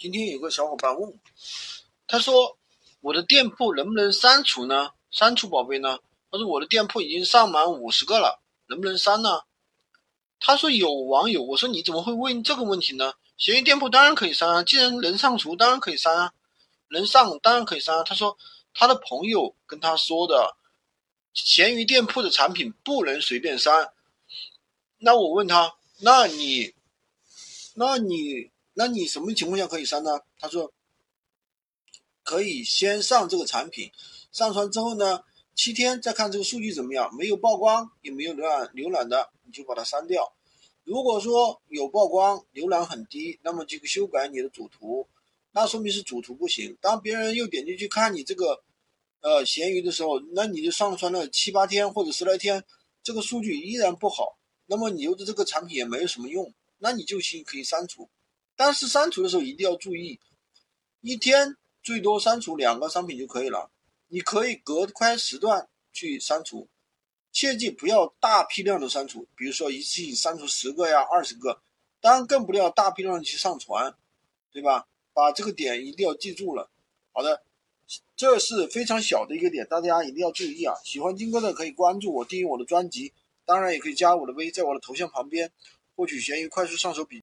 [0.00, 1.14] 今天有个小伙伴问我，
[2.06, 2.56] 他说
[3.02, 4.92] 我的店铺能不能删除呢？
[5.10, 5.98] 删除宝贝呢？
[6.30, 9.42] 他说我的店铺已经上满五十个了，能不能删呢？
[10.38, 13.12] 他说有网友，我说你怎么会问这个问题呢？
[13.36, 16.32] 闲鱼店铺当然可以删啊，既然能上除，当然可以删啊，
[16.88, 18.02] 能上当然可以删啊。
[18.02, 18.38] 他说
[18.72, 20.56] 他的朋友跟他说的，
[21.34, 23.92] 闲鱼店铺的产品不能随便删。
[24.96, 26.72] 那我问他，那你，
[27.74, 28.50] 那你？
[28.80, 30.22] 那你什么情况下可以删呢？
[30.38, 30.72] 他说，
[32.22, 33.92] 可以先上这个产品，
[34.32, 35.22] 上传之后呢，
[35.54, 40.32] 七天再看这个数据怎么样，没有曝光也没有浏览浏览的，你就把它删掉。
[40.84, 45.06] 如果说有曝光，浏览很低，那么就修改你的主图，
[45.52, 46.74] 那说明是主图不行。
[46.80, 48.62] 当别人又点进去看你这个，
[49.20, 52.64] 呃，闲鱼的时候，那你就上传了七八天或者十来天，
[53.02, 58.08] 这个数据依然不好，那么你留的这个产品也没有什么用，那你就行可以删除。
[58.60, 60.20] 但是删除的时候一定要注意，
[61.00, 63.70] 一天最多删除两个商品就可以了。
[64.08, 66.68] 你可以隔开时段去删除，
[67.32, 71.62] 切记不要大批量的删除，比如说一次性删除十个呀、二十个，
[72.02, 73.94] 当然更不要大批量的去上传，
[74.52, 74.86] 对吧？
[75.14, 76.70] 把这个点一定要记住了。
[77.12, 77.42] 好的，
[78.14, 80.74] 这是非常小的一个点，大家一定要注意啊！
[80.84, 83.14] 喜欢金哥的可以关注我，订阅我的专辑，
[83.46, 85.50] 当然也可以加我的微，在我的头像旁边
[85.96, 87.16] 获取闲鱼快速上手笔。